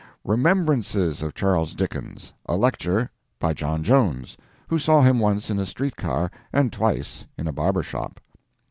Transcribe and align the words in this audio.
"Remembrances 0.23 1.21
of 1.21 1.35
Charles 1.35 1.75
Dickens." 1.75 2.33
A 2.47 2.55
lecture. 2.55 3.11
By 3.39 3.53
John 3.53 3.83
Jones, 3.83 4.35
who 4.67 4.79
saw 4.79 5.03
him 5.03 5.19
once 5.19 5.51
in 5.51 5.59
a 5.59 5.65
street 5.67 5.95
car 5.95 6.31
and 6.51 6.73
twice 6.73 7.27
in 7.37 7.45
a 7.45 7.53
barber 7.53 7.83
shop. 7.83 8.19